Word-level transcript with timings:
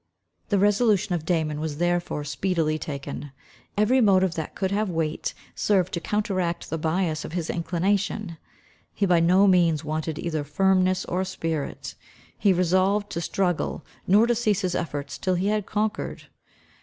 The 0.49 0.57
resolution 0.57 1.13
of 1.13 1.27
Damon 1.27 1.59
was 1.59 1.77
therefore 1.77 2.23
speedily 2.23 2.79
taken. 2.79 3.31
Every 3.77 4.01
motive 4.01 4.33
that 4.33 4.55
could 4.55 4.71
have 4.71 4.89
weight, 4.89 5.35
served 5.53 5.93
to 5.93 5.99
counteract 5.99 6.71
the 6.71 6.79
bias 6.79 7.23
of 7.23 7.33
his 7.33 7.51
inclination. 7.51 8.37
He 8.95 9.05
by 9.05 9.19
no 9.19 9.45
means 9.45 9.83
wanted 9.85 10.17
either 10.17 10.43
firmness 10.43 11.05
or 11.05 11.23
spirit. 11.23 11.93
He 12.35 12.51
resolved 12.51 13.11
to 13.11 13.21
struggle, 13.21 13.85
nor 14.07 14.25
to 14.25 14.33
cease 14.33 14.61
his 14.61 14.73
efforts 14.73 15.19
till 15.19 15.35
he 15.35 15.49
had 15.49 15.67
conquered. 15.67 16.25